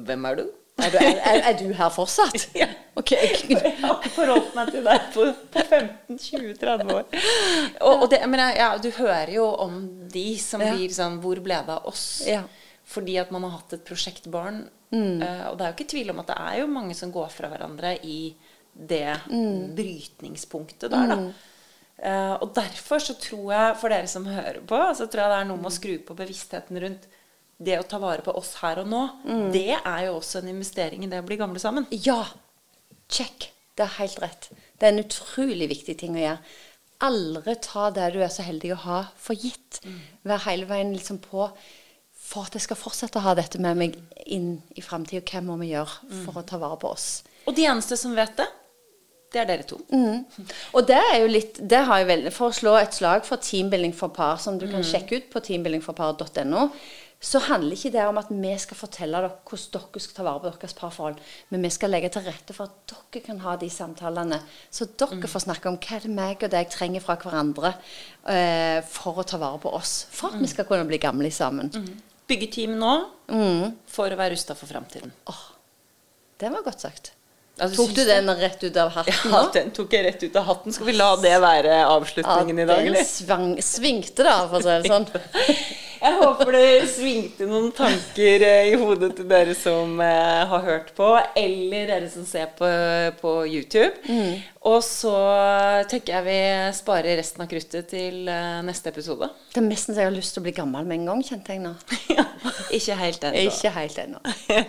Hvem 0.05 0.25
er 0.29 0.35
du? 0.35 0.43
Er 0.81 0.89
du, 0.93 0.97
er, 0.97 1.41
er 1.49 1.53
du 1.59 1.73
her 1.73 1.89
fortsatt? 1.93 2.47
Ja. 2.61 2.67
Okay. 2.95 3.33
Jeg 3.49 3.75
har 3.81 4.01
forholdt 4.13 4.53
meg 4.55 4.71
til 4.73 4.83
deg 4.85 5.03
på, 5.13 5.25
på 5.53 5.63
15-20-30 5.63 6.91
år. 6.93 7.05
Og, 7.81 8.03
og 8.03 8.07
det, 8.11 8.19
men 8.29 8.39
jeg, 8.43 8.57
ja, 8.61 8.69
du 8.81 8.89
hører 8.97 9.31
jo 9.35 9.45
om 9.65 9.77
de 10.11 10.25
som 10.41 10.61
Ja. 10.61 10.73
blir 10.75 10.91
sånn 10.93 11.19
Hvor 11.23 11.39
ble 11.43 11.59
det 11.65 11.75
av 11.79 11.85
oss? 11.89 12.21
Ja. 12.27 12.43
Fordi 12.91 13.17
at 13.21 13.31
man 13.31 13.43
har 13.47 13.57
hatt 13.59 13.73
et 13.77 13.85
prosjektbarn. 13.87 14.65
Mm. 14.91 15.21
Uh, 15.23 15.45
og 15.49 15.57
det 15.57 15.65
er 15.65 15.71
jo 15.71 15.77
ikke 15.77 15.91
tvil 15.93 16.11
om 16.13 16.19
at 16.19 16.27
det 16.33 16.39
er 16.39 16.57
jo 16.61 16.67
mange 16.67 16.95
som 16.97 17.11
går 17.15 17.29
fra 17.31 17.47
hverandre 17.51 17.95
i 18.03 18.35
det 18.71 19.17
Mm. 19.29 19.73
brytningspunktet 19.75 20.91
der, 20.91 21.07
da. 21.11 21.17
Uh, 22.01 22.35
og 22.41 22.53
derfor 22.55 22.99
så 23.03 23.13
tror 23.19 23.51
jeg, 23.53 23.75
for 23.77 23.93
dere 23.93 24.07
som 24.07 24.25
hører 24.25 24.61
på, 24.65 24.79
så 24.97 25.05
tror 25.07 25.21
jeg 25.23 25.33
det 25.33 25.39
er 25.41 25.49
noe 25.51 25.61
med 25.61 25.69
å 25.69 25.75
skru 25.75 25.97
på 26.07 26.15
bevisstheten 26.17 26.79
rundt 26.81 27.07
det 27.61 27.75
å 27.77 27.85
ta 27.85 27.99
vare 28.01 28.23
på 28.25 28.33
oss 28.35 28.55
her 28.63 28.79
og 28.81 28.87
nå. 28.89 29.01
Mm. 29.27 29.51
Det 29.53 29.75
er 29.77 30.05
jo 30.07 30.15
også 30.17 30.39
en 30.41 30.49
investering 30.49 31.03
i 31.05 31.11
det 31.11 31.19
å 31.21 31.27
bli 31.27 31.37
gamle 31.37 31.61
sammen. 31.61 31.85
Ja. 31.91 32.23
Check. 33.11 33.51
Det 33.77 33.85
er 33.85 33.97
helt 33.99 34.19
rett. 34.23 34.49
Det 34.79 34.87
er 34.87 34.95
en 34.95 35.03
utrolig 35.03 35.67
viktig 35.69 35.97
ting 35.99 36.17
å 36.17 36.23
gjøre. 36.23 36.39
Aldri 37.05 37.55
ta 37.61 37.89
det 37.93 38.11
du 38.13 38.19
er 38.21 38.33
så 38.33 38.43
heldig 38.45 38.73
å 38.75 38.81
ha, 38.87 38.97
for 39.17 39.37
gitt. 39.37 39.79
Vær 40.27 40.41
hele 40.47 40.67
veien 40.69 40.91
liksom 40.93 41.17
på 41.23 41.47
for 42.31 42.47
at 42.47 42.55
jeg 42.55 42.63
skal 42.67 42.79
fortsette 42.79 43.19
å 43.19 43.25
ha 43.25 43.35
dette 43.35 43.59
med 43.61 43.79
meg 43.79 43.99
inn 44.25 44.55
i 44.77 44.83
framtida. 44.85 45.23
Hva 45.27 45.43
må 45.43 45.59
vi 45.59 45.73
gjøre 45.73 46.23
for 46.23 46.39
å 46.39 46.47
ta 46.47 46.59
vare 46.61 46.79
på 46.79 46.93
oss? 46.93 47.09
Og 47.49 47.55
de 47.57 47.67
eneste 47.67 47.97
som 47.99 48.15
vet 48.15 48.33
det, 48.39 48.47
det 49.31 49.39
er 49.41 49.47
dere 49.47 49.67
to. 49.67 49.77
Mm. 49.91 50.25
Og 50.75 50.87
det 50.87 50.97
er 50.99 51.21
jo 51.21 51.29
litt 51.31 51.61
Det 51.63 51.85
har 51.87 52.01
jeg 52.01 52.09
veldig 52.09 52.33
For 52.35 52.51
å 52.51 52.55
slå 52.55 52.73
et 52.75 52.97
slag 52.97 53.23
for 53.23 53.39
teambuilding 53.39 53.93
for 53.95 54.11
par, 54.11 54.41
som 54.43 54.57
du 54.59 54.67
kan 54.67 54.83
sjekke 54.83 55.21
ut 55.21 55.29
på 55.31 55.39
teambuildingforpar.no, 55.45 56.65
så 57.21 57.39
handler 57.45 57.77
ikke 57.77 57.93
det 57.93 58.03
om 58.09 58.17
at 58.17 58.31
vi 58.33 58.51
skal 58.59 58.79
fortelle 58.79 59.21
dere 59.21 59.31
hvordan 59.45 59.85
dere 59.93 60.03
skal 60.03 60.17
ta 60.17 60.25
vare 60.25 60.41
på 60.41 60.51
deres 60.51 60.75
parforhold, 60.75 61.19
men 61.53 61.63
vi 61.63 61.71
skal 61.71 61.93
legge 61.93 62.09
til 62.11 62.25
rette 62.25 62.55
for 62.57 62.67
at 62.67 62.95
dere 63.13 63.23
kan 63.27 63.41
ha 63.45 63.55
de 63.61 63.69
samtalene, 63.71 64.41
så 64.73 64.89
dere 64.99 65.29
får 65.29 65.45
snakke 65.45 65.69
om 65.69 65.77
hva 65.77 65.99
er 65.99 66.07
det 66.07 66.15
meg 66.17 66.47
og 66.47 66.51
deg 66.51 66.71
trenger 66.73 67.05
fra 67.05 67.19
hverandre 67.21 67.75
eh, 68.25 68.79
for 68.89 69.21
å 69.21 69.27
ta 69.27 69.39
vare 69.39 69.61
på 69.61 69.71
oss. 69.77 70.07
For 70.11 70.33
at 70.33 70.41
vi 70.41 70.49
skal 70.49 70.67
kunne 70.67 70.89
bli 70.89 70.99
gamle 71.01 71.29
sammen. 71.31 71.69
Bygge 72.31 72.47
team 72.53 72.77
nå 72.79 72.91
Mm. 73.31 73.73
for 73.87 74.11
å 74.11 74.17
være 74.19 74.33
rusta 74.35 74.55
for 74.55 74.67
framtiden. 74.71 75.11
Åh, 75.31 75.41
det 76.39 76.49
var 76.51 76.63
godt 76.63 76.79
sagt. 76.83 77.11
Altså, 77.59 77.83
Tok 77.83 77.91
du 77.93 78.05
den 78.07 78.31
rett 78.39 78.63
ut 78.63 78.77
av 78.79 78.89
hatten 78.95 79.31
Ja, 79.33 79.41
den 79.53 79.69
tok 79.75 79.91
jeg 79.93 80.05
rett 80.07 80.23
ut 80.23 80.35
av 80.39 80.47
hatten. 80.47 80.73
Skal 80.73 80.87
vi 80.87 80.95
la 80.95 81.11
det 81.21 81.35
være 81.43 81.81
avslutningen 81.83 82.63
i 82.63 82.65
dag, 82.65 82.87
eller? 82.87 83.11
Den 83.27 83.51
svingte 83.65 84.25
da, 84.25 84.37
for 84.49 84.61
å 84.61 84.65
si 84.65 84.77
det 84.81 84.91
sånn. 84.93 85.09
Jeg 86.01 86.15
håper 86.17 86.49
det 86.55 86.69
svingte 86.89 87.45
noen 87.45 87.67
tanker 87.77 88.41
eh, 88.41 88.71
i 88.71 88.77
hodet 88.81 89.11
til 89.19 89.27
dere 89.29 89.53
som 89.53 89.99
eh, 90.01 90.39
har 90.49 90.63
hørt 90.65 90.87
på, 90.97 91.11
eller 91.37 91.91
dere 91.91 92.07
som 92.09 92.25
ser 92.25 92.47
på, 92.57 92.69
på 93.19 93.33
YouTube. 93.45 93.91
Og 94.65 94.79
så 94.81 95.13
tenker 95.91 96.15
jeg 96.15 96.25
vi 96.25 96.39
sparer 96.73 97.19
resten 97.21 97.45
av 97.45 97.51
kruttet 97.51 97.91
til 97.93 98.25
eh, 98.33 98.63
neste 98.65 98.89
episode. 98.89 99.29
Det 99.53 99.61
er 99.61 99.67
nesten 99.67 99.93
så 99.93 100.01
jeg 100.01 100.09
har 100.09 100.17
lyst 100.17 100.33
til 100.33 100.41
å 100.41 100.47
bli 100.47 100.55
gammel 100.57 100.89
med 100.89 101.03
en 101.03 101.11
gang, 101.11 101.21
kjente 101.27 101.53
jeg 101.53 101.61
nå. 101.67 101.75
ja, 102.17 102.25
ikke 102.73 102.97
helt 103.03 103.29
ennå. 103.29 103.45
Ikke 103.45 103.75
helt 103.77 104.01
ennå. 104.01 104.25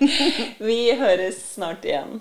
Vi 0.68 0.78
høres 1.00 1.40
snart 1.54 1.88
igjen. 1.88 2.20